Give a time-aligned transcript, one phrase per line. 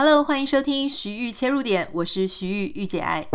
[0.00, 3.26] Hello，欢迎收听徐玉切入点，我是徐玉御姐爱。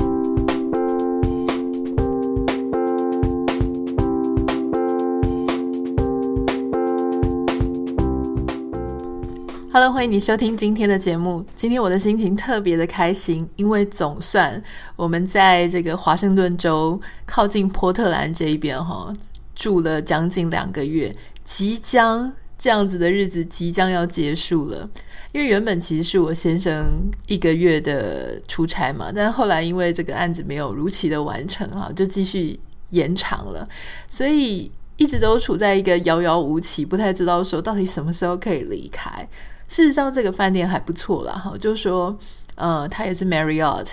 [9.73, 11.45] Hello，欢迎你收听今天的节目。
[11.53, 14.63] 今天我的心情特别的开心，因为总算
[14.95, 19.11] 我们在这个华盛顿州靠近波特兰这一边哈，
[19.53, 22.31] 住了将近两个月，即将
[22.63, 24.89] 这样子的日子即将要结束了。
[25.33, 32.57] 因为原本其实是我先生一个月的出差嘛，但后来因为这个案子没有如期的完成哈，就继续
[32.91, 33.67] 延长了，
[34.09, 39.27] 所以一直都处在一个遥遥无期，不太知道说到底什么时候可以离开。
[39.67, 42.17] 事实上，这个饭店还不错啦，哈，就说，
[42.55, 43.87] 呃，它也是 Marriott，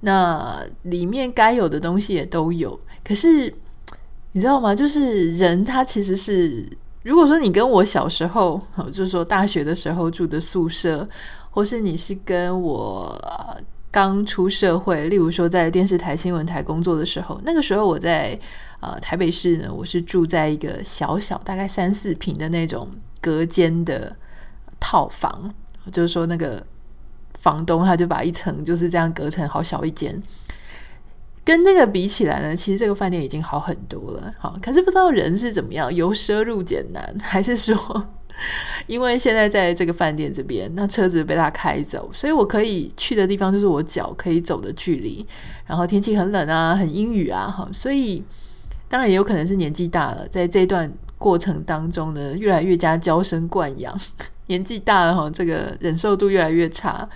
[0.00, 2.80] 那里面该有的东西也都有。
[3.04, 3.52] 可是
[4.32, 4.74] 你知道吗？
[4.74, 6.66] 就是人他其实是。
[7.06, 11.08] 如果说你跟我小时候，就是说大学的时候住的宿舍，
[11.52, 13.16] 或是你是跟我
[13.92, 18.36] 刚出社会，例如说在电视台、新闻台工作的时候，那个时候我在
[18.80, 22.88] 呃台北市呢，我是住在一个小小大概三四平的那种
[23.20, 24.16] 隔间的
[24.80, 25.54] 套房，
[25.92, 26.60] 就是说那个
[27.38, 30.20] 房东他就把一层就是这样隔成好小一间。
[31.46, 34.34] 跟那个比起来呢，其实这个饭店已经好很多了。
[34.36, 37.76] 好，可是不知道人是怎么样，由奢入俭难， 还是说，
[38.88, 45.24] 因为现在在这个饭店这边，那车子被他开走，所以我可以去的地方就是我脚可以走的距离。
[45.66, 48.20] 然后天气很冷啊，很阴雨啊，哈，所以
[48.88, 53.96] 当然也有可能是年纪大了，在这段过程当中呢，越来越加娇生惯养，
[54.48, 57.08] 年纪大了哈，这个忍受度越来越差，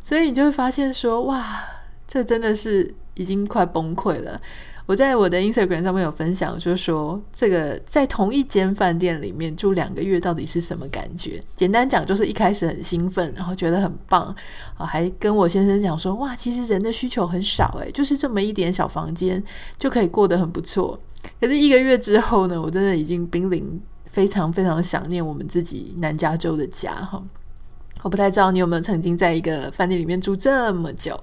[0.00, 1.64] 所以你就会发现说，哇，
[2.06, 2.94] 这真的是。
[3.14, 4.40] 已经快崩溃了。
[4.84, 11.40] 我在我的 Instagram 上面有分享，就是说这个在同一间饭店里面住两个月到底是什么感觉？
[11.54, 14.34] 简单讲，就是一开始很兴奋，然后觉得很棒
[14.76, 19.42] 啊，还跟我先生讲说，哇，其实人的需求很少诶，就是这么一点小房间
[19.78, 20.98] 就可以过得很不错。
[21.40, 27.22] 可是一个月之后呢，我真的已经濒临非常非常想念我们自己南加州的家哈。
[28.02, 31.18] 我不太知道你有没有曾经在一个饭店里面住这么久。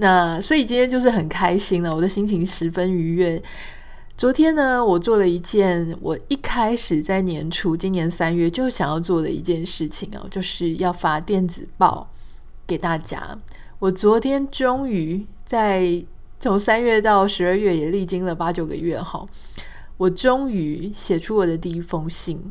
[0.00, 3.40] 那所以今天就是很开心了，我的心情十分愉悦。
[4.16, 12.10] 昨天呢，我做了一件我一开始在年初今年三月就想要做的一件事情哦，就是要发电子报
[12.66, 13.38] 给大家。
[13.78, 16.02] 我昨天终于在
[16.38, 19.26] 从三月到十二月也历经了八九个月哈，
[19.98, 22.50] 我终于写出我的第一封信。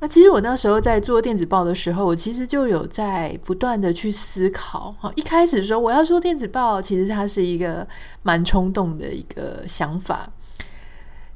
[0.00, 4.94] 那其实我那时候在做电子报的时候，我其实就有在不断的去思考。
[5.00, 7.86] 哈，一开始说我要做电子报，其实它是一个
[8.22, 10.30] 蛮冲动的一个想法。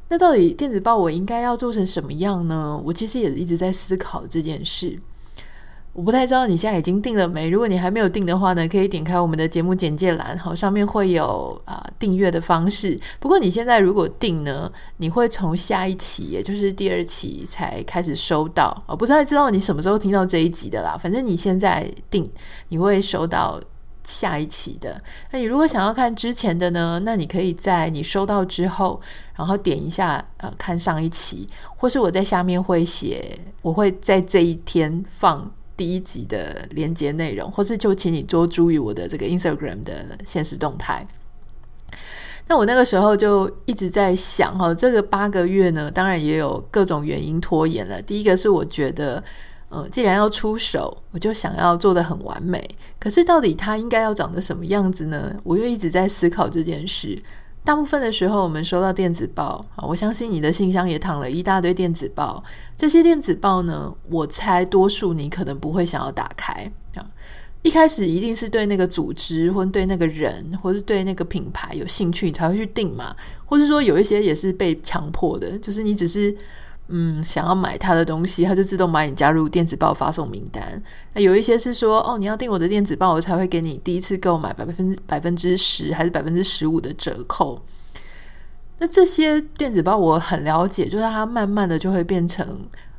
[0.08, 2.80] 那到底电子报我应该要做成什么样呢？
[2.84, 4.96] 我其实也一直在思考这件事。
[5.94, 7.50] 我不太知道你现在已经订了没？
[7.50, 12.98] 如果你还没有订的话呢，可以点开我们的节目简介栏，好，上面会有啊、订阅的方式。
[13.20, 18.74] 不过你现在如果订呢，你会从下一期，也就是第二期才开始收到。
[18.86, 22.26] 我不太知道你什么时候听到这一集的啦，反正你现在订，
[22.68, 23.60] 你会收到
[24.02, 24.98] 下一期的。
[25.30, 28.98] 那你如果想要看之前的呢，那你可以在你收到之后，
[29.36, 35.52] 然后点一下呃看上一期，或是我在下面会写，我会在这一天放。
[35.76, 41.06] 第一集的连接内容，或是就请你多注意我的这个 Instagram 的现实动态。
[42.48, 48.02] 那我那个时候就一直在想，哈，这个八个月呢，当然也有各种原因拖延了。
[48.02, 49.22] 第一个是我觉得，
[49.68, 52.68] 呃，既然要出手，我就想要做得很完美。
[52.98, 55.34] 可是到底它应该要长得什么样子呢？
[55.44, 57.18] 我又一直在思考这件事。
[57.64, 62.42] 大部分的时候，我们收到电子报啊，我相信你的信箱也躺了一大堆电子报。
[62.76, 66.52] 这些电子报呢，我猜多数你可能不会想要打开
[66.96, 67.06] 啊。
[67.62, 73.14] 一开始一定是对那个组织，或对那个人，或是对那个品牌有兴趣，你才会去订嘛。
[73.46, 76.36] 或是说有一些也是被强迫的，就是你只是。
[76.94, 80.82] 嗯，想要买他的东西，他就自动把你加入电子报发送名单。
[81.14, 87.58] 那有一些是说，哦，你要订我的电子报，我才会给你第一次购买百分之百分之十还是百分之十五的折扣。
[88.76, 92.46] 那这些电子报我很了解，就是它慢慢的就会变成，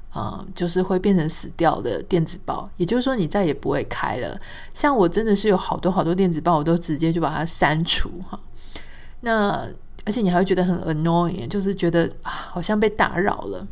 [0.09, 2.67] 啊、就是会变成死掉的电子报。
[2.77, 4.35] 也就是说，你再也不会开了。
[4.73, 8.39] 像我真的是有好多好多电子报，我都直接就把它删除哈。
[9.21, 9.67] 那
[10.03, 13.67] 而且你还会觉得很 annoying，就是觉得啊，好像被打扰了。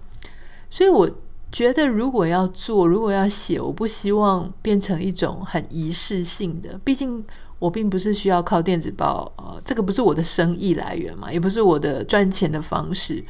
[0.72, 1.08] 所以我
[1.52, 6.80] 觉得，如果要做，如果要写，我不希望变成一种很仪式性的。
[6.84, 7.24] 毕竟
[7.60, 13.24] 我并不是需要靠电子报，呃，这个不是我的生意来源嘛，也不是我的赚钱的方式。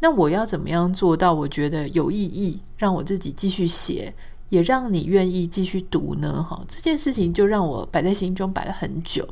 [0.00, 1.34] 那我要怎么样做到？
[1.34, 4.14] 我觉得有意义，让我自己继续写，
[4.48, 6.40] 也让你愿意继续读呢？
[6.48, 9.28] 哈，这件事情就让我摆在心中摆了很久。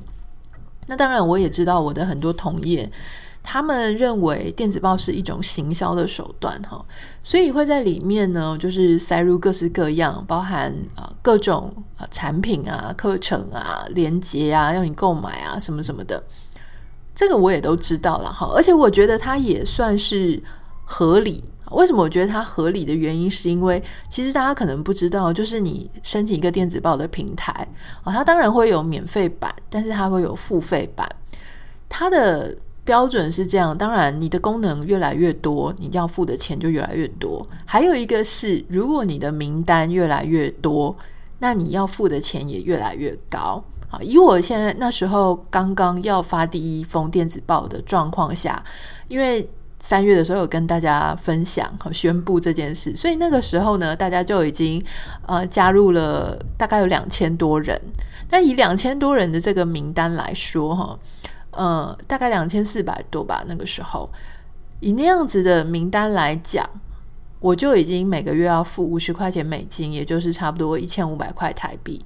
[0.88, 2.90] 那当然，我也知道我的很多同业，
[3.48, 6.84] 他们认为电子报是一种行销的手段，哈，
[7.22, 16.20] 所以会在里面呢，就是塞入各式各样，包含啊各种啊产品啊、课程啊、连接啊，要你购买啊什么什么的。
[17.14, 20.42] 这个我也都知道了，哈，而且我觉得它也算是
[20.84, 21.44] 合理。
[21.70, 27.52] 为什么我觉得它合理的原因，是因为其实大家可能不知道，就是你申请一个电子报的平台
[28.02, 31.08] 啊，它当然会有免费版，但是它会有付费版。
[31.88, 32.56] 它的
[32.86, 37.44] 标准是这样，当然你的功能越来越多，你要付的钱就越来越多。
[37.66, 40.96] 还有一个是，如果你的名单越来越多，
[41.40, 43.62] 那你要付的钱也越来越高。
[43.90, 48.62] 啊，以我现在那时候刚刚要发第一封电子报的状况下，
[49.08, 49.48] 因为
[49.78, 54.82] 三月的时候有跟大家分享和宣布这件事，所以那个时候呢，大家就已经
[55.26, 57.80] 呃加入了大概有两千多人。
[58.28, 60.98] 但以两千多人的这个名单来说，哈，
[61.56, 63.44] 呃，大概两千四百多吧。
[63.48, 64.08] 那个时候
[64.80, 66.68] 以那样子的名单来讲，
[67.40, 72.04] 我就已经每个月要付五十块钱美金，也就是差不多一千五百块台币。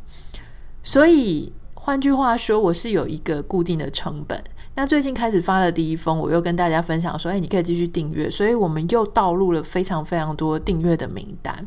[0.82, 1.52] 所以。
[1.82, 4.38] 换句话说，我是有一个固定的成本。
[4.74, 11.66] 那最近开始发了第一封，我又跟大家分享说：“哎，你可以继续订阅。”所以我们又导入了非常非常多订阅的名单。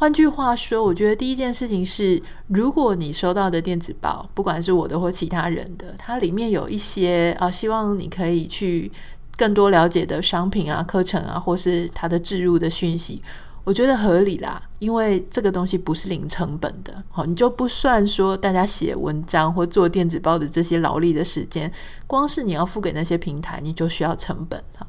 [0.00, 8.90] 换句话说，我觉得第一件事情是，如果你收到的电子报，不管是我的或其他人的，它里面有一些啊，希望你可以去
[9.36, 13.22] 更多了解的商品啊、课程啊，或是它的置入的讯息。
[13.62, 21.70] 我觉得合理啦，因为这个东西不是零成本的，好，你就不算说大家写文章或做电子报的这些劳力的时间，
[22.06, 24.86] 光是你要付给那些平台，你就需要成本哈。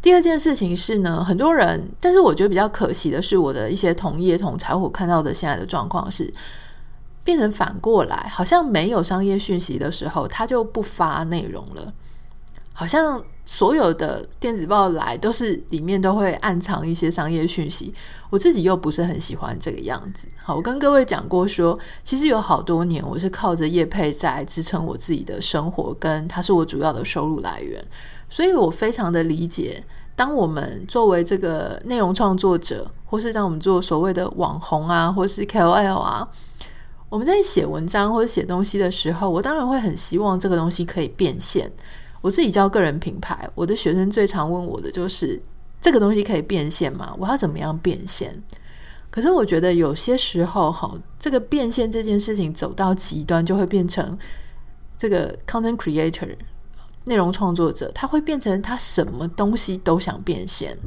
[0.00, 6.32] 第二件事情是呢，很多人，但是我觉得比较可惜的是，我的一些同业同侪，我看到的现在的状况是，
[7.24, 11.92] 变成反过来，好像没有商业讯息的时候，他就不发内容了，
[12.72, 13.22] 好像。
[13.48, 17.94] 所有的电子报来都是里面都会暗藏一些商业讯息，
[18.28, 20.26] 我自己又不是很喜欢这个样子。
[20.42, 27.80] 好，我跟各位讲过说，其实有好多年我是靠着业配在支撑我自己的生活，跟它是我主要的收入来源，
[28.36, 29.82] 所以我非常的理解，
[30.14, 36.28] 当我们作为这个内容创作者，或是当我们做所谓的网红啊，或是 KOL 啊，
[37.08, 41.72] 我们在写文章或者写东西的时候，我当然会很希望这个东西可以变现。
[42.20, 45.40] 我自己教个人品牌，我的学生最常问我的就是
[45.80, 47.16] 这个东西可以变现吗？
[47.18, 48.42] 我要怎么样变现？
[49.10, 54.14] 可是我觉得有些时候哈，这个变现这件事情走到极端，就会变成
[54.98, 56.36] 这个 content creator
[57.06, 60.78] 内容创作者，他会变成他什么东西都想变现。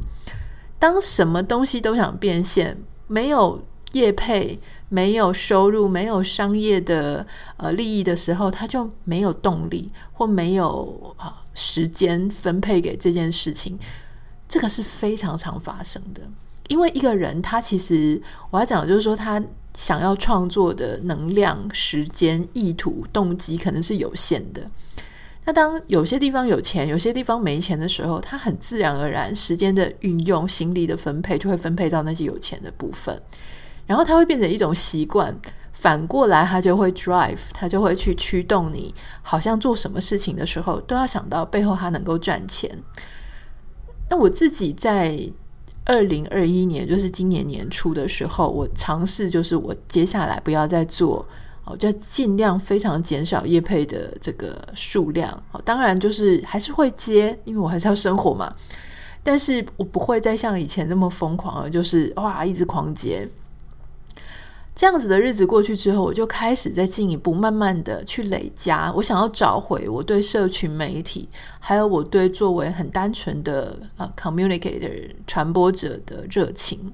[0.77, 2.77] 当什么东西都想变现，
[3.07, 3.61] 没有
[3.91, 4.59] 业配。
[4.91, 7.23] 没有收入、没有商业的
[7.57, 13.77] 呃利益的时候，他就没有动力或没有啊、时间分配给这件事情。
[14.47, 16.23] 这个是非常常发生的，
[16.69, 18.19] 因为一个人他其实
[18.49, 19.39] 我要讲的就是说，他
[19.75, 24.65] 想要创作的能量、时间、意图、动机可能是有限的。
[25.49, 33.19] 那当有些地方有钱，有些地方没钱的时候，他很自然而然时间的运用、心力的分配就会分配到那些有钱的部分。
[33.87, 35.35] 然后他会变成一种习惯，
[35.73, 42.69] 反过来他就会 drive，他就会去驱动你，好像做什么事情的时候都要想到背后他能够赚钱。
[44.07, 45.19] 那我自己在
[45.85, 51.27] 二零二一年，就是今年年初的时候，我尝试就是我接下来不要再做，
[51.65, 55.31] 我就尽量非常减少业配的这个数量。
[55.51, 58.53] 好当然就是还是会接，因为我还是要生活嘛。
[59.21, 63.27] 但是我不会再像以前那么疯狂了，就是哇一直狂接。
[64.73, 68.89] 这样子的日子过去之后，我就开始再进一步，慢慢的去累加。
[68.95, 71.27] 我想要找回我对社群媒体，
[71.59, 76.93] 还有我对作为很单纯的呃 communicator 传播者的热情。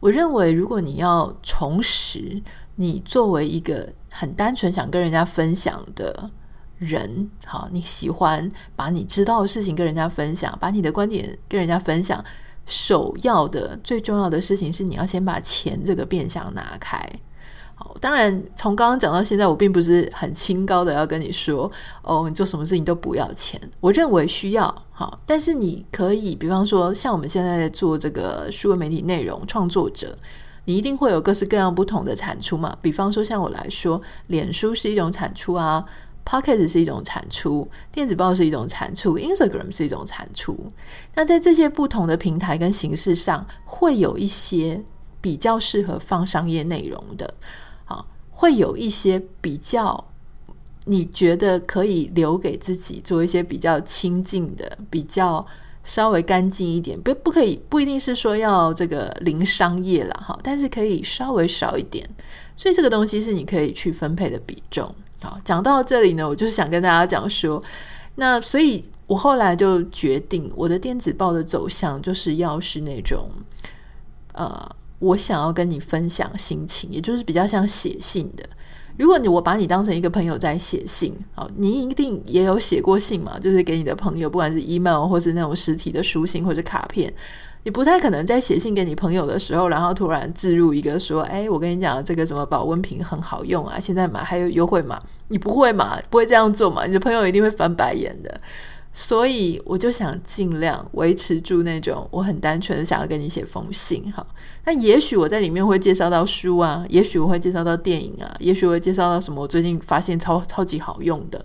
[0.00, 2.42] 我认为，如果你要重拾
[2.76, 6.30] 你作为一个很单纯想跟人家分享的
[6.78, 12.24] 人，好，你喜欢把你知道的事情跟人家分享，把你的观点跟人家分享。
[12.66, 16.98] 首要的、最重要的事情是，你要先把钱这个变相拿开。
[17.74, 21.70] 好，当然从刚刚讲到现在，我并不是很清高的要跟你说，
[22.02, 23.60] 哦，你做什么事情都不要钱。
[23.80, 30.16] 我认为需要，好，但是你可以，比方说，像我们现在在做这个数位媒体内容创作者，
[30.64, 32.76] 你一定会有各式各样不同的产出嘛。
[32.80, 35.84] 比方说，像我来说，脸书是一种产出啊。
[36.26, 40.56] ，Pocket 是一种产出，电子报是一种产出，Instagram 是一种产出。
[41.14, 44.82] 那在这些不同的平台跟形式上，会有一些
[45.20, 47.34] 比较适合放商业内容的，
[47.84, 50.02] 啊，会有一些比较
[50.86, 55.46] 你觉得可以留给自己做一些比较亲近的、比较
[55.84, 62.04] 稍微干净一点，不不可以不一定是说要这个零商业啦，哈，但是可以稍微少一点，
[62.56, 64.92] 所以这个东西是你可以去分配的比重。
[65.22, 67.62] 好，讲到这里呢，我就是想跟大家讲说，
[68.16, 68.84] 那所以。
[69.06, 73.28] 我后来就决定，我的电子报的走向就是要是那种，
[74.32, 78.42] 呃，我想要跟你分享心情，也就是比较像写信的。
[78.96, 87.12] 如果你我把你当成一个朋友在写信，好，你一定也有写过信嘛，就是给你的朋友，不管是 email 或是那种实体的书信或者卡片，
[87.64, 95.98] 你不太可能在写信给你朋友的时候，然后突然置入一个说，哎，我跟你讲，这个什么保温瓶很好用啊，现在买还有优惠嘛，你不会嘛？
[96.08, 96.86] 不会这样做嘛？
[96.86, 98.40] 你的朋友一定会翻白眼的。
[98.96, 104.24] 所以我就想尽量维持住那种我很单纯的想要跟你写封信哈。
[104.64, 111.44] 那也许我在里面会介绍到书啊，也许我会介绍到电影啊，也许我会介绍到什么我最近发现超超级好用的。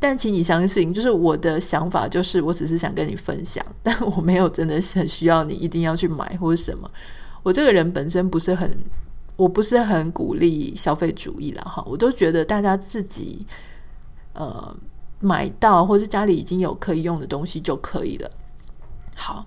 [0.00, 6.90] 但请你相信，就是我的想法就是我只是想跟你分享， 但我没有真的很需要你一定要去买或者什么。
[7.44, 8.68] 我这个人本身不是很，
[9.36, 11.84] 我不是很鼓励消费主义啦哈。
[11.86, 13.46] 我都觉得大家自己
[14.32, 14.76] 呃。
[15.20, 18.30] 买到或是家里已经有可以用的东西就可以了。
[19.16, 19.44] 好，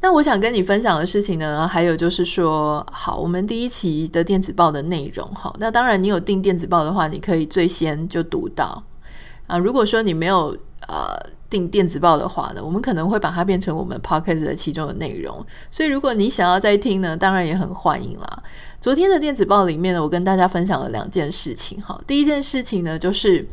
[0.00, 8.82] 那我想跟你分享的事情呢，还有就是说，好，我们第一期的电子报的内容，好，那当然你有订电子报的话，你可以最先就读到
[9.46, 9.58] 啊。
[9.58, 10.56] 如果说你没有
[10.88, 11.14] 呃
[11.50, 15.44] 订电子报的话呢，我们可能会把它变成我们 podcast 的其中的内容。
[15.70, 18.42] 所以如果你想要再听呢，当然也很欢迎啦。
[18.80, 21.78] 昨天的电子报里面呢，我跟大家分享了两件事情。
[21.82, 23.46] 好，第一件事情呢，就是。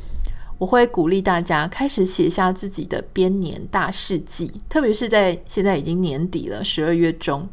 [0.59, 7.47] 我会鼓励大家开始写下自己的编年大事记，特别是在现在已经年底了，十二月中。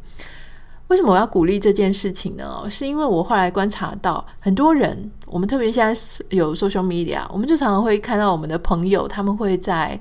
[0.89, 2.65] 为什么我要鼓励这件事情呢？
[2.69, 9.99] 是因为我后来观察到，很多人，我们特别现在有 social media，我们就常常会看到我们的朋友，他们会在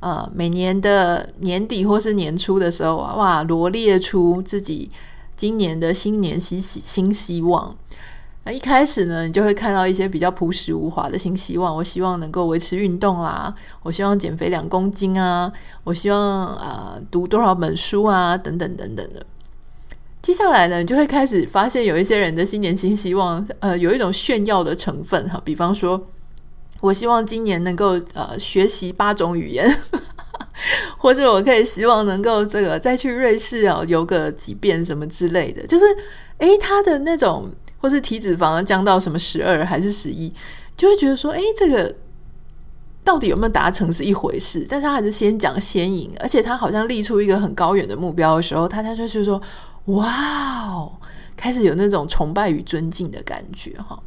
[0.00, 4.90] 呃每年的年底或是年初的时候啊，哇，罗列出自己
[5.34, 7.74] 今年的新年新新希望。
[8.44, 11.74] 那一开始呢，你就会看到一些比较朴实无华的新希望。
[11.76, 15.52] 我希望能够维持运动啦，我希望减肥两公斤啊，
[15.84, 19.24] 我希望啊、读多少本书啊，等等等等的。
[20.20, 25.40] 接下来呢，你就会开始发现有一些人的新年新希望，呃，有一种炫耀的成分哈。
[25.44, 26.04] 比方说，
[26.80, 29.72] 我希望今年能够呃学习八种语言，
[30.98, 35.64] 或者我可以希望能够这个再去瑞士啊游个几遍什么之类的。
[35.68, 35.84] 就是
[36.38, 37.48] 诶，他的那种。
[37.82, 40.32] 或是体脂肪降到什么十二还是十一，
[40.76, 41.92] 就会觉得说，诶，这个
[43.02, 49.42] 到底有没有达成是一回事，但他还是先讲先赢，而且他好像立出一个很高远的目标的时候，他他就是说，
[49.86, 50.92] 哇哦，
[51.36, 54.00] 开始有那种崇拜与尊敬的感觉哈。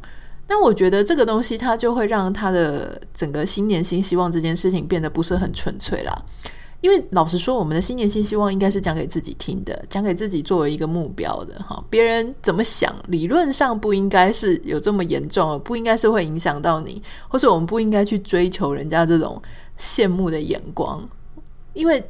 [0.48, 6.24] 那我觉得这个东西，它就会让他的整个新年新希望这件事情变得不是很纯粹啦。
[6.86, 11.84] 因为老实说，我们的新年新希望应该是讲给自己听的，讲给自己作为一个目标的哈。
[11.90, 19.42] 别人怎么想，理论上不应该是有这么严重，不应该是会影响到你，或者我们不应该去追求人家这种
[19.76, 21.04] 羡慕的眼光。
[21.72, 22.08] 因为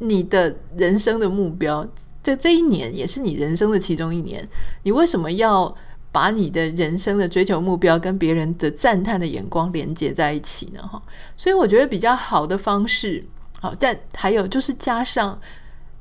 [0.00, 1.88] 你的人生的目标，
[2.22, 4.46] 这这一年也是你人生的其中一年，
[4.82, 5.72] 你为什么要
[6.12, 10.82] 把你的人生的追求目标跟别人的赞叹的眼光连接在一起呢？
[10.82, 11.02] 哈，
[11.38, 13.24] 所以我觉得比较好的方式。
[13.60, 15.38] 好，但还有就是加上，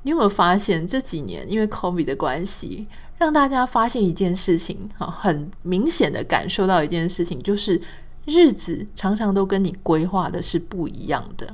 [0.03, 2.87] 你有没有发现这几年因为 COVID 的关系，
[3.17, 7.81] 让大家发现一件事情，好，很明显的感受到一件事情，就是
[8.25, 11.53] 日子常常都跟你规划的是不一样的。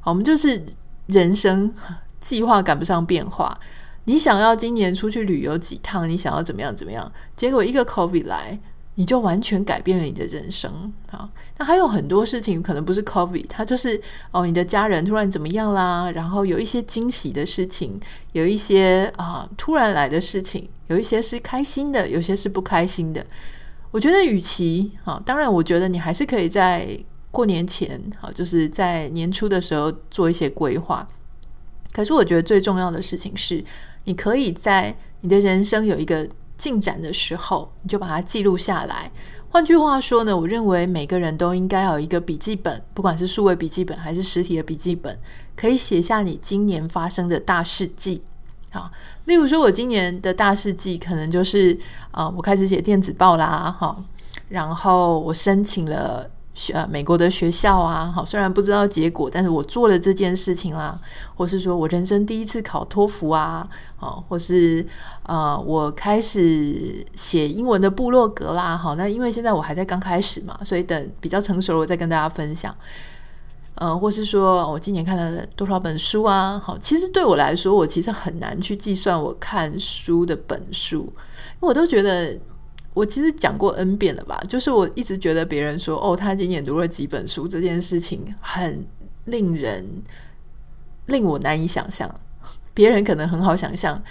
[0.00, 0.60] 好，我们就是
[1.06, 1.72] 人生
[2.18, 3.58] 计划赶不上变化。
[4.04, 8.58] 你想要今年出去旅游几趟，你想要怎么样怎么样，结果一个 COVID 来。
[8.98, 11.30] 你就完全改变了你的人生啊！
[11.56, 14.00] 那还有很多事情可能不是 COVID，它就是
[14.32, 16.10] 哦，你的家人突然怎么样啦？
[16.10, 18.00] 然后有一些惊喜的事情，
[18.32, 23.24] 有一些啊突然来的事情，有一些是开心的，有些是不开心的。
[23.92, 26.98] 我觉得，与其啊，当然，我觉得你还是可以在
[27.30, 31.06] 过年前，好，就是在年初的时候做一些规划。
[31.92, 33.62] 可是，我觉得最重要的事情是，
[34.06, 36.28] 你可以在你的人生有一个。
[36.58, 39.10] 进展的时候，你就把它记录下来。
[39.50, 45.18] 换句话说呢，我认为每个人都应该有一个笔记本，不管是数位笔记本还是实体的笔记本，
[45.56, 48.20] 可以写下你今年发生的大事记。
[48.70, 48.90] 好，
[49.24, 51.78] 例如说，我今年的大事记可能就是
[52.10, 53.96] 啊、我开始写电子报啦，哈，
[54.50, 56.28] 然后我申请了
[56.72, 60.98] 呃美国的学校啊，好，虽然不知道结果，但是我做了这件事情啦，
[61.36, 64.84] 或是说我人生第一次考托福啊，好，或是
[65.22, 72.74] 呃我开始写英文的部落格啦，好，那因为现在我还在刚开始嘛，所以等比较成熟了，我再跟大家分享。
[73.76, 76.60] 呃，或是说我今年看了多少本书啊？
[76.64, 82.38] 好，其实对我来说，我其实很难去计算我看书的本数，因为我都觉得。
[82.98, 88.84] 我其实讲过 N 遍了吧，就是我一直觉得别人说哦，他今年读了几本书这件事情很
[89.26, 89.86] 令人
[91.06, 92.12] 令我难以想象。
[92.74, 94.02] 别人可能很好想象，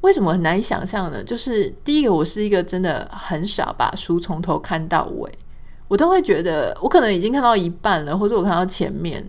[0.00, 1.22] 为什么很难以想象呢？
[1.22, 5.30] 就是第一个，我是一个真的很少把书从头看到尾，
[5.88, 9.22] 我都会觉得我可能已经看到一半了，或者我看到前面，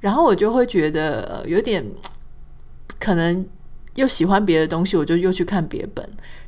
[0.00, 1.84] 然后我就会觉得有点
[2.98, 3.46] 可能
[3.94, 6.04] 又喜欢别的东西，我就又去看别本。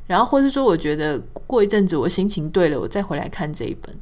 [0.09, 3.95] 然后，或者说，我觉得过一阵子我心情对了，我再回来看这一本，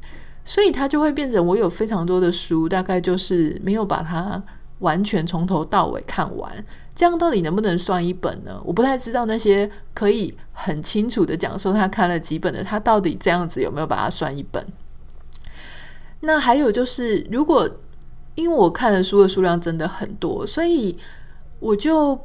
[0.45, 4.41] 所以它就会变成我有非常多的书，大概就是没有把它
[4.79, 6.49] 完全从头到尾看完。
[6.95, 8.57] 这样到底能不能算一本呢？
[8.63, 14.65] 我不太知道那些可以很清楚的讲说他看了几本的，他到底这样子有没有把它算一本？
[16.21, 17.69] 那还有就是，如果
[18.35, 20.97] 因为我看的书的数量真的很多，所以
[21.59, 22.17] 我就。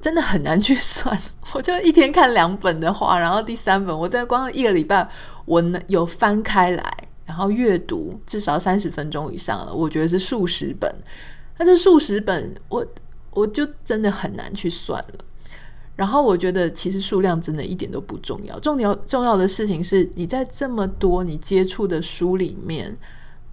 [0.00, 1.16] 真的很难去算，
[1.54, 5.06] 我就一天看两本的话，然后第三本，我在光一个礼拜，
[5.44, 6.96] 我有翻开来，
[7.26, 10.92] 然后阅读至少三十分钟以上了，我觉得是数十本。
[11.56, 12.84] 但是数十本，我
[13.30, 15.24] 我就真的很难去算了。
[15.94, 22.96] 然后我觉得其实数量真的一点都不重要，重要重要的事情是你在这么多你接触的书里面。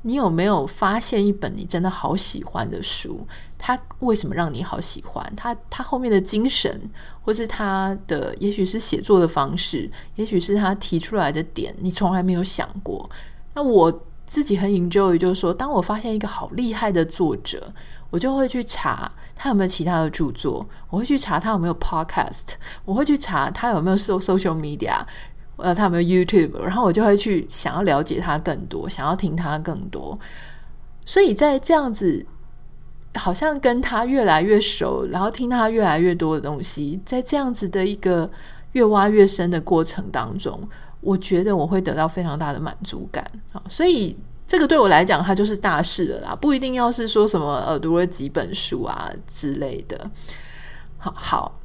[0.03, 3.27] 你有没有发现一本你真的好喜欢的书？
[3.57, 5.33] 它为什么让你好喜欢？
[5.35, 6.89] 它它后面的精神，
[7.21, 13.09] 或是它的，也许是写作的方式，也许是他提出来的点，你从来没有想过。
[13.53, 17.73] 那我自己很 enjoy，就是说，当我发现一个好厉害的作者，
[18.09, 22.53] 我就会去查他有没有其他的著作，我会去查他有没有 podcast，
[22.85, 25.05] 我会去查他有没有 social media。
[25.61, 26.59] 呃，他有没有 YouTube？
[26.61, 30.17] 然后我就会去想要了解他更多，想要听他更多。
[31.05, 32.25] 所以在这样子，
[33.15, 38.29] 好像跟他越来越熟，然后听他越来越多的东西，在这样子的一个
[38.73, 40.67] 越挖越深的过程当中，
[41.01, 43.23] 我觉得我会得到非常大的满足感。
[43.51, 44.15] 啊，所以
[44.47, 50.09] 这个对我来讲，它就是大事了啦，不一定要是说什么呃读了几本书啊之类的。
[50.97, 51.58] 好好。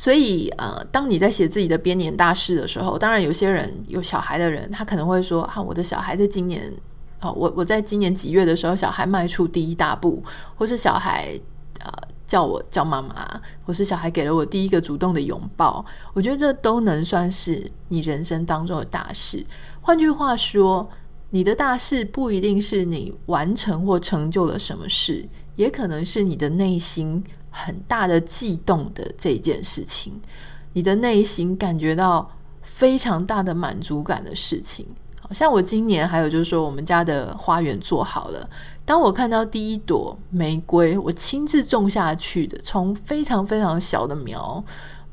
[0.00, 6.72] 所以，呃，当你在写自己的编年大事的时候，当然有些人有小孩的人，他可能会说：“啊，我的小孩在今年，
[7.20, 10.22] 哦，我我在今年几月的时候，小孩迈出第一大步，
[10.54, 11.36] 或是小孩
[11.80, 11.90] 呃
[12.24, 15.84] 叫我叫妈妈，或是小孩给了我第一个主动的拥抱。”
[16.14, 19.44] 我觉得这都能算是你人生当中的大事。
[19.82, 20.88] 换句话说，
[21.30, 27.24] 你的大事不一定是你完成或成就了什么事，也可能是你的内心。
[27.64, 30.12] 很大的悸动的这件事情，
[30.74, 32.30] 你的内心感觉到
[32.62, 34.86] 非常大的满足感的事情，
[35.20, 38.48] 好像我今年还有就是说，我们家的花园做好了。
[38.84, 44.62] 当我看到第一朵玫瑰，我亲自种下去的，从非常非常小的苗，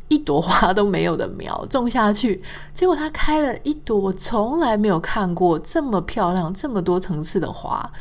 [0.08, 2.42] 一朵花都没有的苗种下去，
[2.74, 7.92] 结果它开了一朵我从来没有看过这么漂亮、这么多层次的花。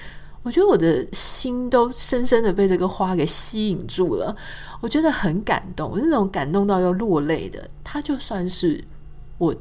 [0.45, 4.37] 我觉得我的心都深深的被这个花给吸引住了，
[4.81, 8.85] 我觉得很感动，那种感动到要落泪的，它就算是
[9.39, 9.57] 我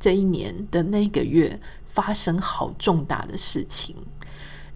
[0.00, 3.94] 这一年的那个月发生好重大的事情。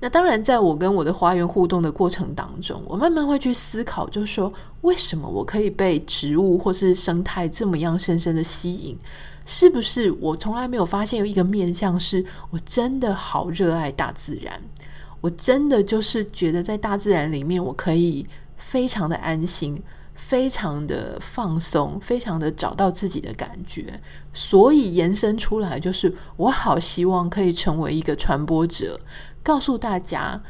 [0.03, 8.98] 那当然，在我跟我的花园互动的过程当中，我慢慢会去思考，就是说，为什么我可以被植物或是生态这么样深深的吸引？
[9.44, 14.61] 是不是我从来没有发现有一个面向，是我真的好热爱大自然？
[15.20, 19.83] 我真的就是觉得在大自然里面，我可以非常的安心，
[20.14, 24.00] 非常的放松，非常的找到自己的感觉。
[24.33, 28.98] 所以延伸出来就是，我好希望可以成为一个传播者，
[29.42, 30.42] 告诉大家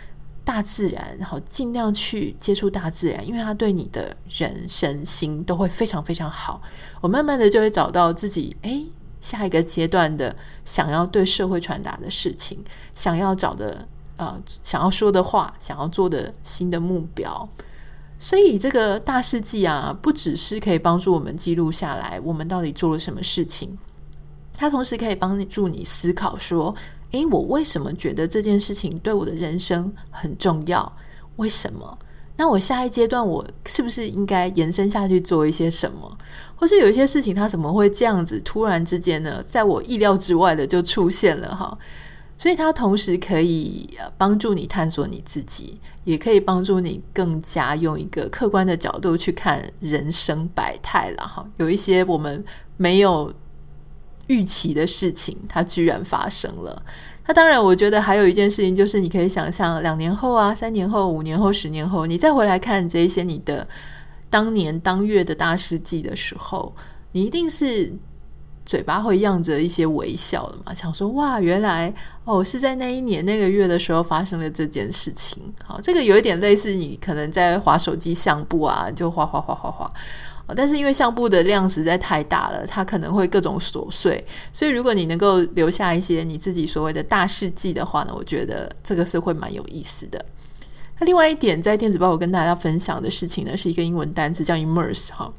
[0.44, 6.62] 大自然，然后尽量去接触大自然，因为它对你的人身心都会非常非常好。
[7.00, 8.86] 我慢慢的就会找到自己，诶，
[9.20, 12.62] 下一个阶段的想要对社会传达的事情，
[12.94, 13.88] 想要找的。
[14.20, 17.48] 呃，想要说的话，想要做的新的目标，
[18.18, 23.78] 所以这个大事记啊，不只是可以帮助我们记录下来我们到底做了什么事情，
[24.54, 26.74] 它同时可以帮助你思考说，
[27.12, 30.92] 诶，我为什么觉得这件事情对我的人生很重要？
[31.36, 31.98] 为什么？
[32.36, 36.18] 那我下一阶段我是不是应该延伸下去做一些什么？
[36.56, 41.78] 或是有一些事情它怎么会这样子突然之间呢，在我意料之外的就出现了哈？
[42.40, 51.46] 所以它同时可以帮助你探索你自己，也可以帮助你更加用一个客观的角度去看人生百态了哈。
[51.58, 52.42] 有一些我们
[52.78, 53.30] 没有
[54.28, 56.82] 预期的事情，它居然发生了。
[57.26, 63.68] 那当然，我觉得还有一件事情，就是你可以想象两年后啊、三年后、五年后、十年后，你再回来看这一些你的
[64.30, 66.74] 当年当月的大事记的时候，
[67.12, 67.92] 你一定是
[68.70, 75.42] 嘴巴会漾着一些微笑的嘛，想说哇，原来哦是在那一年那个月的时候发生了这件事情。
[75.64, 79.92] 好，这个有一点类似你可能在划手机相簿啊，就滑滑滑滑滑。
[80.54, 90.24] 但是因为相簿的量实在太大了，它可能会各种琐碎，所以如果你能够留下一些你自己所谓的大事记的话呢，我觉得这个是会蛮有意思的。
[91.00, 95.32] 那另外一点，在电子报我跟大家分享的事情呢，是一个英文单词叫 immerse 哈。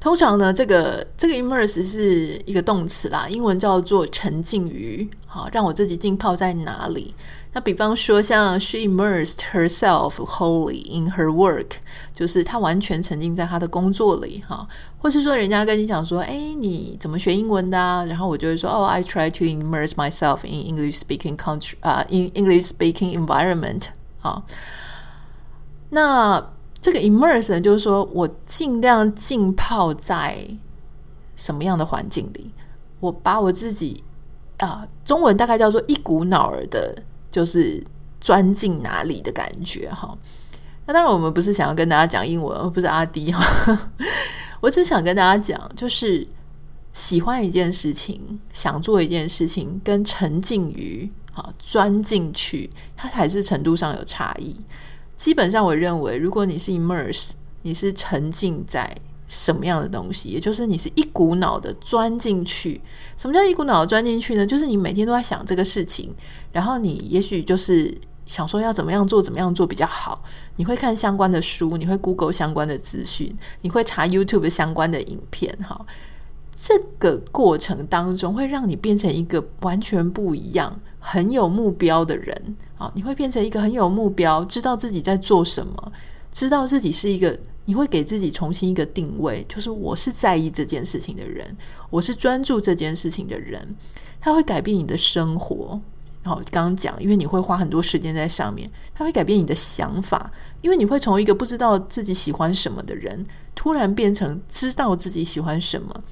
[0.00, 7.14] 通常呢，这个这个 immerse 是一个动词啦，英文叫做沉浸于，好，让我自己浸泡在哪里。
[7.52, 11.72] 那比方说，像 she immersed herself wholly in her work，
[12.14, 14.66] 就是她完全沉浸在她的工作里，哈。
[14.98, 18.04] 或是说，人家跟你讲说，哎，你怎么学英文的啊？
[18.06, 23.88] 然后我就会说，哦，I try to immerse myself in English speaking country，啊，in English speaking environment，
[24.22, 24.44] 啊。
[25.90, 30.46] 那这个 immerse 呢，就是说我尽量浸泡在
[31.36, 32.50] 什么样的环境里？
[33.00, 34.02] 我把我自己，
[34.58, 37.04] 啊，中文大概叫做一股脑儿的。
[37.30, 37.80] 就是
[38.20, 40.18] 钻进哪里的感觉哈，
[40.84, 43.88] 那当然我们不是想要跟大家讲英文，而不是阿迪哈。
[44.60, 46.26] 我只想跟大家讲，就是
[46.92, 54.56] 喜欢一件事情，想做一件事情，跟沉浸于啊钻进去，它还是程度上有差异。
[55.20, 58.96] 基本上，我认为，如果你是 immerse，你是沉浸在。
[59.28, 60.30] 什么样的东西？
[60.30, 62.80] 也就是你是一股脑的钻进去。
[63.16, 64.44] 什么叫一股脑的钻进去呢？
[64.44, 66.12] 就是你每天都在想这个事情，
[66.50, 70.24] 然后你也许就是想说要怎么样做，怎么样做比较好。
[70.56, 75.56] 你会看相关的书，你会 Google 相关的资讯，你会查 YouTube 相关的影片。
[75.62, 75.80] 哈，
[76.62, 82.56] 这个过程当中会让你变成一个完全不一样、很有目标的人。
[82.76, 85.92] 啊，你会变成一个很有目标，知道自己在做什么，
[86.30, 87.38] 知道自己是一个。
[87.66, 91.56] 你会给自己重新一个定位，就是我是在意这件事情的人，
[91.88, 93.76] 我是专注这件事情的人，
[94.20, 95.80] 它会改变你的生活。
[96.22, 106.02] 然后刚刚讲，因为你会花很多时间在上面，它会改变你的想法，因为你会从一个不知道自己喜欢什么的人，突然变成知道自己喜欢什么，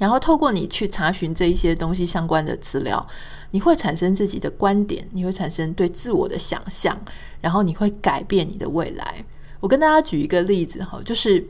[0.00, 3.06] 然后透过你去查询这一些东西相关的资料，
[3.50, 6.98] 你会产生自己的观点，你会产生对自我的想象，
[7.42, 9.22] 然后你会改变你的未来。
[9.60, 11.46] 我跟大家举一个例子哈，就是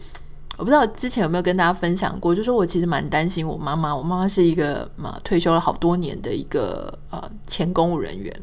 [0.56, 3.94] 我不知道之前有没有跟大家分享过，就是说我其实蛮担心我妈妈。
[3.94, 8.34] 我妈妈是一个嘛退休了好多年的一个呃前公务人员，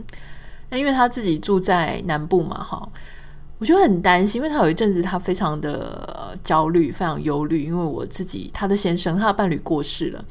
[0.70, 2.90] 那因为她自己住在南部嘛哈，
[3.60, 10.24] 我就很担心，因为他有一阵子他非常的焦虑，非常忧虑，因为我自己她的先生他的伴侣过世了。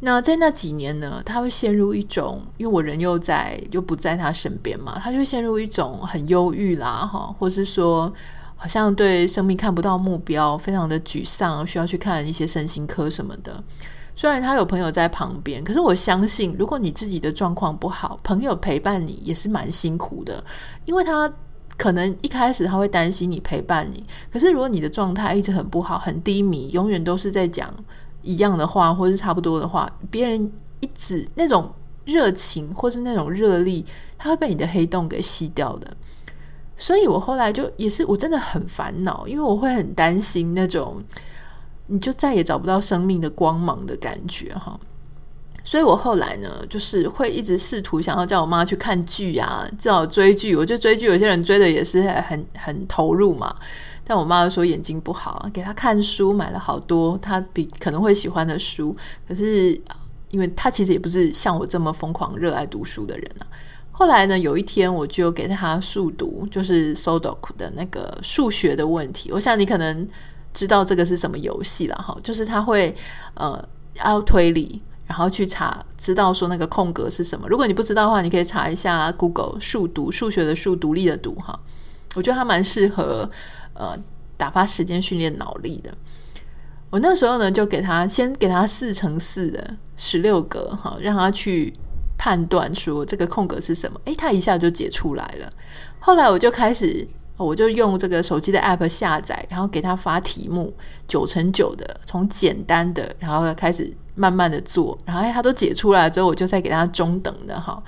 [0.00, 8.12] 那在那几年呢，他会陷入一种，因为我人又在又不在他身边嘛，他就陷入一种很忧郁啦哈，或是说。
[8.54, 13.60] 好像对生命看不到目标，非常的沮丧，需要去看一些身心科什么的。
[14.14, 20.44] 虽然他有朋友在旁边，可是我相信，如果你自己的状况不好，朋友陪伴你也是蛮辛苦的。
[20.84, 21.28] 因为他
[21.82, 27.68] 可能一开始他会担心你陪伴你，可是如果你的状态一直很不好、很低迷，永远都是在讲
[28.22, 31.68] 一样的话，或是差不多的话，别人一直那种
[32.04, 33.84] 热情或是那种热力，
[34.16, 35.96] 他会被你的黑洞给吸掉的。
[36.76, 41.02] 所以我后来就也是，我真的很烦恼，因为我会很担心那种
[41.88, 44.78] 你就再也找不到生命的光芒的感觉哈。
[45.64, 50.56] 所以我后来呢，就是会一直试图想要叫我妈去看剧啊，至少追剧。
[50.56, 53.54] 我觉得追剧有些人追的也是很很投入嘛，
[54.04, 58.94] 但我妈说眼睛不好，给她看书，买了好多她比可能会喜欢的书。
[59.28, 59.80] 可是
[60.30, 63.46] 因为她其实也不是像我这么疯狂热爱读书的人啊。
[63.94, 69.30] 后来呢，有一天我就给她速读，就是 Sudoku 的那个数学的问题。
[69.30, 70.08] 我想你可能
[70.52, 72.94] 知道这个是什么游戏了哈，就是他会
[73.34, 73.62] 呃
[74.04, 77.48] 要推理，然后去查，知道说那个空格是什么。
[77.48, 81.58] 如果你不知道的话，你可以查一下 Google 数独，数学的数，独立的独哈。
[82.14, 83.30] 我觉得他蛮适合
[83.74, 83.96] 呃
[84.36, 85.92] 打发时间训练脑力的。
[86.90, 91.72] 我那时候呢，就给他先给他四乘四的十六格哈，让他去。
[92.18, 94.00] 判断说这个空格是什么？
[94.04, 95.50] 诶，他一下就解出来了。
[95.98, 97.04] 后来我就开始，
[97.36, 100.72] 我就用这个手机的 app 下载，然后给他发题目，
[101.08, 107.82] 九乘九的，从简单的，然后开始慢慢的做，然后他都解出来之后，我就再给他中等的哈。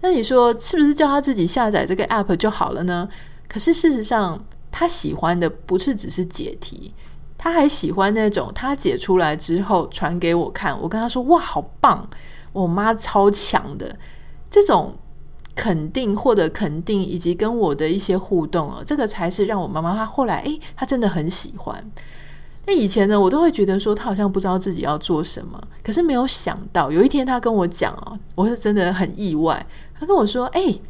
[0.00, 3.08] 那你说是不是叫他自己下载这个 app 就好了呢？
[3.48, 6.92] 可是事实上，他喜欢的不是只是解题，
[7.38, 12.08] 他还喜欢那种他解出来之后传给我看，我跟他说哇，好棒，
[12.52, 13.98] 我妈超强的
[14.50, 14.96] 这种。
[15.58, 21.82] 肯定，获得肯定，以及跟我的一些互动哦，这个才是让我妈妈她后来诶，她真的很喜欢。
[22.66, 29.64] 那以前呢，我都会觉得说他好像不知道自己要做什么，可是没有想到有一天他跟我讲哦，我是真的很意外。
[29.98, 30.80] 他跟我说：“诶，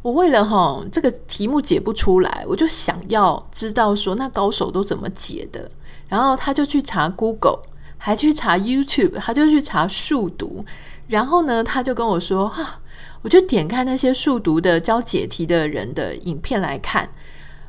[0.00, 5.70] 我为了哈这个题目解不出来，我就想要知道说那高手都怎么解的。”
[6.08, 7.60] 然后他就去查 Google，
[7.98, 10.64] 还去查 YouTube，他就去查数独。
[11.08, 12.80] 然后呢，他就跟我说：“哈。”
[13.24, 17.08] 我就点开那些数独的教解题的人的影片来看，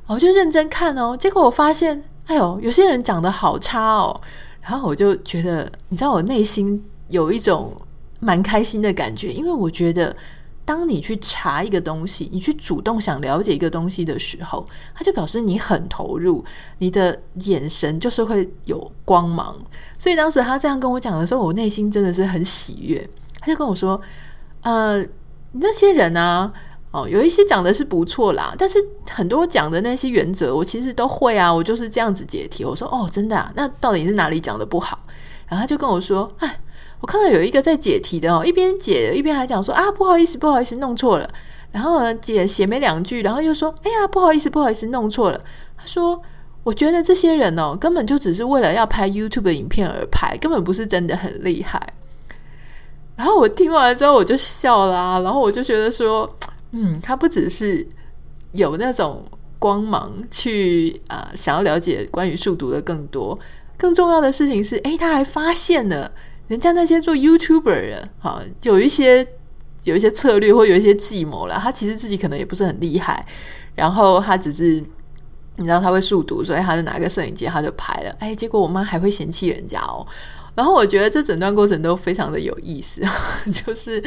[0.05, 1.15] 我就认真看哦。
[1.15, 4.19] 结果我发现，哎呦，有些人讲得好差哦。
[4.61, 7.73] 然后我就觉得，你知道，我内心有一种
[8.19, 10.15] 蛮开心的感觉，因为我觉得，
[10.65, 16.43] 当你去查一个东西，你去主动想了解一个东西的时候，它就表示你很投入，
[16.79, 19.55] 你的眼神就是会有光芒。
[19.99, 23.07] 所以当时他这样跟我讲的时候，我内心真的是很喜悦。
[23.39, 24.01] 他就跟我说，
[24.61, 25.05] 呃。
[25.57, 26.51] 那些人啊，
[26.95, 28.79] 哦，有一些讲的是不错啦，但是
[29.11, 32.63] 很多讲的那些原则，我其实都会啊，我就是这样子解题。
[32.63, 34.97] 我说哦，真的啊，那到底是哪里讲的不好？
[35.47, 36.59] 然后他就跟我说，哎，
[37.01, 41.29] 我看到有一个在解题的哦，一边解一边还讲说啊，不好意思，不好意思，弄错了。
[41.71, 45.41] 然后呢，解写没两句，然后又说，哎呀，不好意思，不好意思，弄错了。
[45.77, 46.21] 他说，
[46.63, 51.93] 我觉得这些人哦，根本就只是为了要拍 YouTube 的影片而拍，根本不是真的很厉害。
[53.17, 56.29] 然后我听完之后，我就笑了啊，然后我就觉得说，
[56.71, 57.87] 嗯，他不只是
[58.51, 59.25] 有那种
[59.59, 63.37] 光芒去啊、想要了解关于数独的更多，
[63.77, 66.11] 更重要的事情是，诶，他还发现了
[66.47, 69.25] 人家那些做 YouTuber 的，哈，有一些
[69.83, 73.25] 有一些策略或有一些计谋了，他其实自己可能也不是很厉害，
[73.75, 74.83] 然后他只是
[75.57, 80.05] 你知道他会数独，所以他就拿个摄影机他就拍了，诶，结果我妈还会嫌弃人家哦。
[80.55, 83.01] 然后我觉得这整段过程都非常的有意思，
[83.51, 84.03] 就是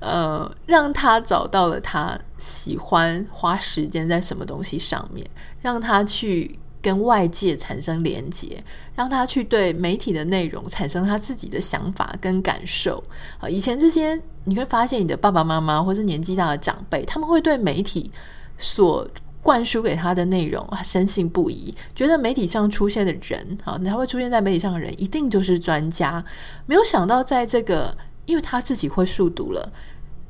[0.00, 5.28] 呃，让他找到了他喜欢花时间在什么东西上面，
[5.60, 13.04] 让他去跟外界产生连接，让他去对媒体的内容产生他自己的想法跟感受。
[13.38, 18.10] 啊，以前这些你会发现，你的爸爸妈妈或是年纪大的长辈，他们会对媒体
[18.56, 19.06] 所
[19.42, 26.22] 灌输给他的内容，深信不疑，觉得媒体上出现的人，啊，他会出现在媒体上的人，一定就是专家。
[26.66, 29.72] 没有想到，在这个，因为他自己会数读了，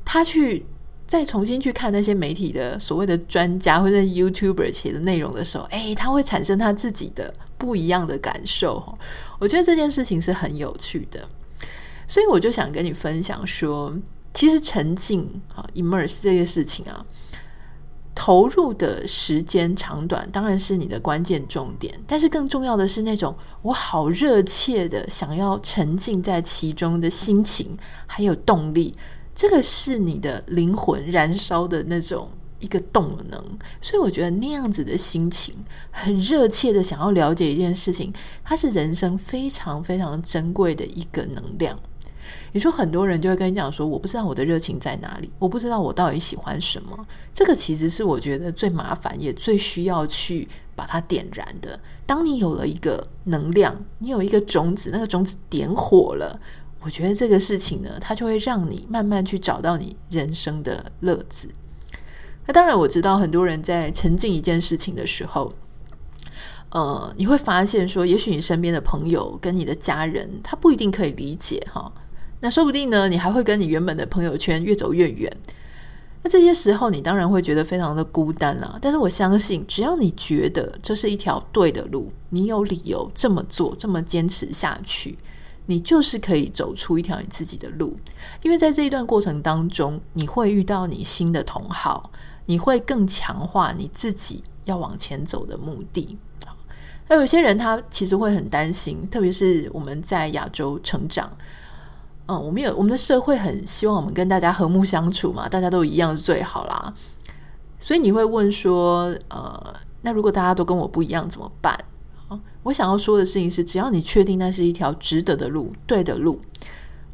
[0.05, 0.65] 他去
[1.05, 8.97] 再重新去看那些媒体的所谓的专家或者 YouTuber 写的内容的时候，诶，他会产生他自己的不一样的感受。
[9.39, 11.27] 我觉得这件事情是很有趣的，
[12.07, 13.93] 所以我就想跟你分享说，
[14.33, 17.05] 其实沉浸啊，immerse 这些事情啊。
[18.13, 28.93] 投入的时间长短当然是你的关键重点，但是更重要的是那种我好热切的想要沉浸在其中的心情，还有动力，
[29.33, 33.43] 这个是你的灵魂燃烧的那种一个动能。
[33.81, 35.55] 所以我觉得那样子的心情，
[35.89, 41.79] 很热切的想要了解一件事情，它是人生非常非常珍贵的一个能量。
[42.53, 47.07] 你说很多人就会跟你讲说，我不知道我的热情在哪里，我不知道我到底喜欢什么。
[47.33, 51.79] 这个其实是我觉得最麻烦也最需要去把它点燃的。
[52.05, 56.37] 当你有了一个能量，你有一个种子，那个种子点火了，
[56.81, 61.47] 我觉得这个事情呢，它就会让你慢慢去找到你人生的乐子。
[62.45, 65.53] 那当然，我知道很多人在沉浸一件事情的时候，
[66.71, 71.89] 呃，你会发现说，也许你身边的朋友跟你的家人，他不一定可以理解哈。
[72.41, 75.31] 那说不定呢，你还会跟你原本的朋友圈越走越远。
[76.23, 78.77] 那这些时候，你当然会觉得非常的孤单了。
[78.81, 85.17] 但是我相信，只要你觉得这是一条对的路，你有理由这么做，这么坚持下去，
[85.65, 87.95] 你就是可以走出一条你自己的路。
[88.43, 92.11] 因为在这一段过程当中，你会遇到你新的同好，
[92.45, 96.17] 你会更强化你自己要往前走的目的。
[97.07, 101.35] 那有些人他其实会很担心，特别是我们在亚洲成长。
[102.31, 106.93] 嗯，我们有我们的社会很希望我们跟大家和睦相处嘛，大家都一样是最好啦。
[107.77, 111.77] 所以你会问说，呃，那如果大家都跟我不一样怎么办？
[112.63, 116.39] 我想要说的事情是，只要你确定那是一条值得的路，对的路，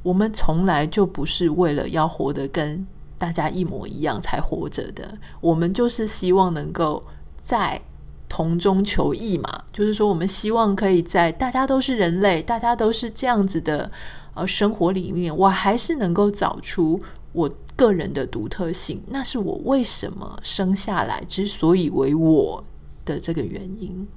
[0.04, 2.86] 我们从来就不是为了要活得跟
[3.18, 7.02] 大家一模一样才活着的，我们就是希望能够
[7.38, 7.82] 在
[8.30, 13.90] 同中求异嘛，就是说，我们希望可以在大家都是人类，大家都是这样子的
[14.34, 17.00] 呃生活里面，我还是能够找出
[17.32, 22.64] 我个人的独特性，那是我为什么生下来之所以为我
[23.06, 24.08] 的这个原因。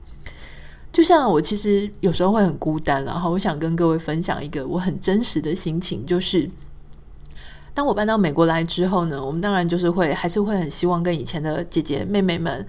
[0.93, 6.51] 就像我其实有时候会很孤单，然后我想跟各位分享一个我很真实的心情，就是
[7.73, 12.67] 当我搬到美国来之后呢，我们当然就是会还是会很希望跟以前的姐姐妹妹们，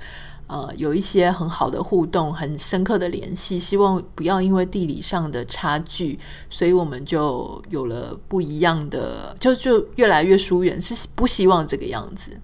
[0.51, 12.37] 呃，有一些很好的互动，很深刻的联系，希望不要因为地理上的差距，所以我们就有了不一样的，就就越来越疏远，是不希望这个样子。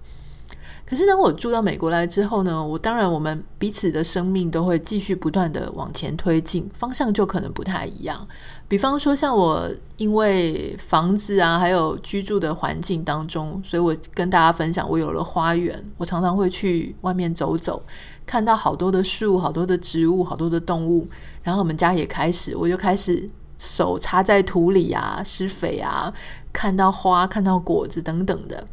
[0.86, 8.26] 可是当我住到美国来之后呢，我当然我们彼此的生命都会继续不断的往前推进，方向就可能不太一样。
[8.68, 17.82] 比方说，像我因为房子啊，还有居住的环境当中，所以我跟大家分享，我有了花园，我常常会去外面走走，
[18.26, 21.08] 看到好多的树、好多的植物、好多的动物，
[21.42, 23.26] 然后我们家也开始，我就开始
[23.56, 26.12] 手插在土里啊，施肥啊，
[26.52, 28.66] 看到花、看到果子等等的。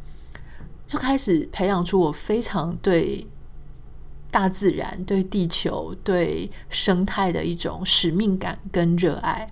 [0.85, 3.25] 就开始培养出我非常对
[4.29, 9.47] 大自然、对地球、对生态的一种使命感跟热爱。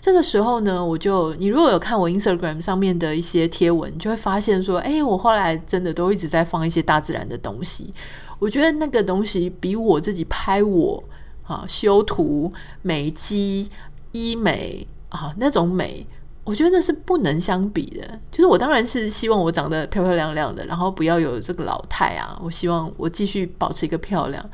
[0.00, 7.92] 这个时候呢，我就你如果有看我 Instagram 上面的一些贴文，就会发现说，哎，我后来真的都一直在放一些大自然的东西。
[8.38, 11.04] 我觉得那个东西比我自己拍我
[11.42, 13.68] 啊、修图、美肌、
[14.12, 16.06] 医美啊那种美。
[16.42, 22.36] 我觉得那是不能相比的，就是我当然是希望我长得漂漂亮亮的，然后不要有这个老态啊。
[22.42, 24.50] 我希望我继续保持一个漂亮。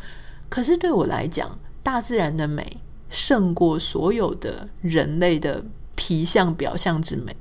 [0.48, 2.76] 可是对我来讲，大自然的美
[3.16, 7.34] 胜过所有的人类的皮相表象之美，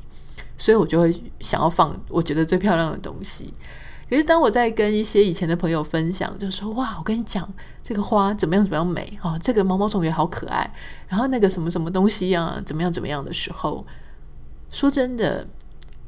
[0.58, 3.54] 所以我就会想要放我觉得最漂亮的东西。
[4.10, 7.52] 可是当我在跟一些以前的朋友分享，就说哇，我跟你讲
[7.84, 10.74] 这个花怎么样怎么样美啊，这个毛毛虫也好可爱，
[11.10, 13.86] 然后那个什么什么东西啊，怎么样怎么样的时候。
[14.72, 15.46] 说真的，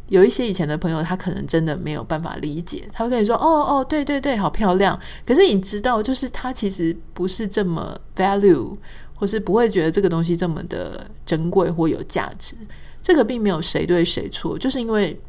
[0.07, 8.75] 有一些以前的朋友，他可能真的没有办法理解，他会跟你说：“哦哦，对对对，好漂亮。”可是你知道，就是他其实不是这么 value，
[9.17, 12.55] 或是不会觉得这个东西这么的珍贵或有价值。
[13.01, 15.19] 这个并没有谁对谁错，就是因为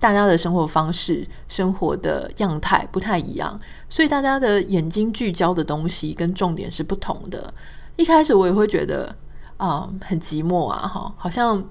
[0.00, 7.54] 大家的生活方式、生活的样态不太一样，所以大家的眼睛聚焦的东西跟重点是不同的。
[7.96, 9.14] 一开始我也会觉得
[9.56, 11.64] 啊、很寂寞啊，哈，好像。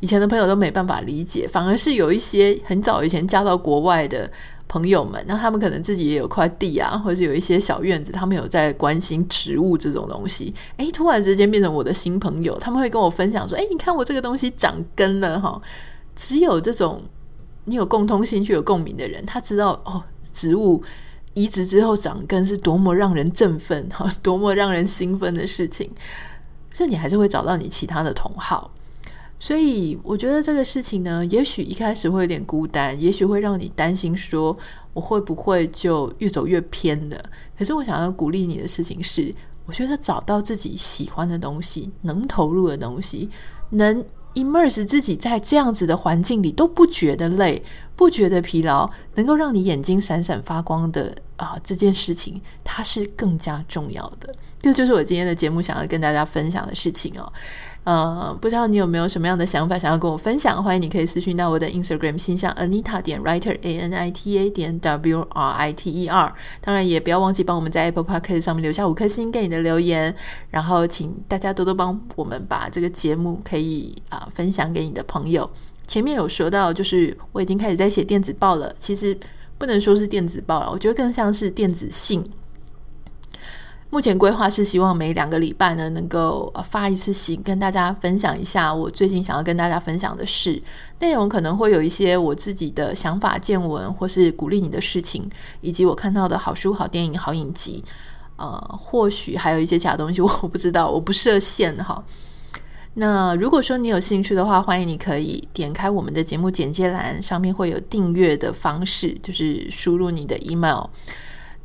[0.00, 4.30] 以前的朋友都没办法理解，反而是有一些很早以前嫁到国外的
[4.68, 10.54] 朋友们，那他们可能自己也有块地啊，或者有一些小院子，他们有在关心植物这种东西。
[10.76, 15.60] 诶，突然之间变成我的新朋友，他们会跟我分享说：“诶，你看我这个东西长根了哈。”
[16.14, 17.00] 只有这种
[17.64, 20.02] 你有共通兴趣、有共鸣的人，他知道哦，
[20.32, 20.82] 植物
[21.34, 25.90] 移植之后长根是多么让人振奋哈，多么让人兴奋的事情。
[26.70, 28.70] 所以你还是会找到你其他的同好。
[29.40, 34.56] 所以我觉得这个事情呢，也许一开始会有点孤单，也许会让你担心说
[34.92, 37.16] 我会不会就越走越偏了。
[37.56, 39.32] 可是我想要鼓励你的事情是，
[39.64, 43.30] 我觉得找到自己喜欢的东西，能投入的东西，
[43.70, 47.62] 能 immerse 自己在这样子的环境里都不觉得累，
[47.94, 54.34] 不觉得疲劳，能够让你眼睛闪闪发光的啊，这件事情它是更加重要的。
[54.58, 57.32] 这就是我今天的节目想要跟大家分享的事情哦。
[57.84, 60.62] 呃，不知道你有没有什么样的想法想要跟我分享？
[60.62, 65.90] 欢迎你可以私讯到我的 Instagram 信箱 Anita 点 Writer A N I T A 点 W R I T
[65.90, 66.34] E R。
[66.60, 70.14] 当然也不要忘记帮我们在 Apple Podcast 上面留下五颗星给你的留言。
[70.50, 75.48] 然后请大家多多帮我们把这个节目可以啊、分享给你的朋友。
[75.86, 78.70] 前面有说到，就是我已经开始在写电子报了。
[78.76, 79.18] 其实
[79.56, 82.22] 不能说是电子报了，我觉得更像是电子信。
[83.90, 90.62] 目前规划是希望每两个礼拜呢，能够发一次信，跟大家分享一下我最近想要跟大家分享的事。
[90.98, 95.26] 内容可能会有一些我自己的想法、见闻，或是鼓励你的事情，
[95.62, 97.82] 以及我看到的好书、好电影、好影集。
[98.36, 102.04] 呃，或许还有一些假东西， 我不知道，我不设限哈。
[102.94, 110.84] 那如果说你有兴趣的话，欢迎你可以点开我们的节目简介栏，上面会有订阅的方式，就是输入你的 email。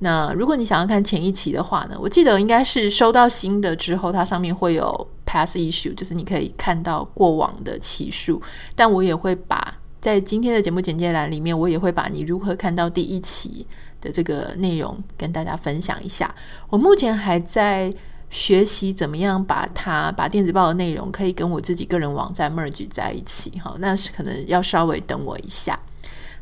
[0.03, 8.41] 那如果你想要看前一期的话呢，我记得应该是收到新的之后，它上面会有 past issue，就是你可以看到过往的期数。
[8.75, 13.65] 但我也会把在今天的节目简介栏里面，我也会把你如何看到第一期
[14.01, 16.35] 的这个内容跟大家分享一下。
[16.69, 17.93] 我目前还在
[18.29, 23.57] 学习怎么样把它把电子报的内容可以跟我自己个人网站 merge 在一起。
[23.63, 25.79] 好，那是可能要稍微等我一下。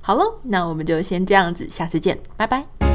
[0.02, 2.91] 好了，那我们就先这样子，下次见，拜拜。